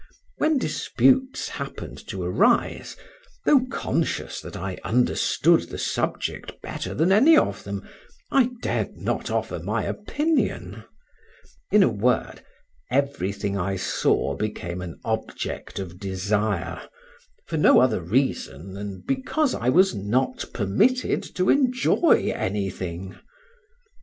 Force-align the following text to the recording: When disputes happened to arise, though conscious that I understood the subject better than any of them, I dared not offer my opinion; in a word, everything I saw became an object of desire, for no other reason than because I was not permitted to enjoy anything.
When 0.37 0.57
disputes 0.57 1.47
happened 1.49 1.99
to 2.07 2.23
arise, 2.23 2.97
though 3.45 3.67
conscious 3.67 4.41
that 4.41 4.57
I 4.57 4.79
understood 4.83 5.69
the 5.69 5.77
subject 5.77 6.59
better 6.63 6.95
than 6.95 7.11
any 7.11 7.37
of 7.37 7.63
them, 7.65 7.87
I 8.31 8.49
dared 8.63 8.97
not 8.97 9.29
offer 9.29 9.59
my 9.59 9.83
opinion; 9.83 10.85
in 11.71 11.83
a 11.83 11.87
word, 11.89 12.41
everything 12.89 13.55
I 13.59 13.75
saw 13.75 14.35
became 14.35 14.81
an 14.81 14.99
object 15.05 15.77
of 15.77 15.99
desire, 15.99 16.81
for 17.45 17.57
no 17.57 17.79
other 17.79 18.01
reason 18.01 18.73
than 18.73 19.03
because 19.07 19.53
I 19.53 19.69
was 19.69 19.93
not 19.93 20.45
permitted 20.51 21.21
to 21.35 21.51
enjoy 21.51 22.31
anything. 22.33 23.19